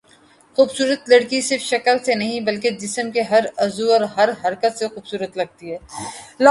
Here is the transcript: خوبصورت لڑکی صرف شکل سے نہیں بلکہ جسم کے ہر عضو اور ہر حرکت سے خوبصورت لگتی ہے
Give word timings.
خوبصورت 0.57 1.09
لڑکی 1.09 1.41
صرف 1.41 1.61
شکل 1.61 1.97
سے 2.05 2.15
نہیں 2.15 2.39
بلکہ 2.39 2.69
جسم 2.79 3.11
کے 3.11 3.21
ہر 3.21 3.45
عضو 3.57 3.91
اور 3.93 4.01
ہر 4.17 4.29
حرکت 4.45 4.77
سے 4.79 4.87
خوبصورت 4.87 5.37
لگتی 5.37 5.71
ہے 5.71 5.77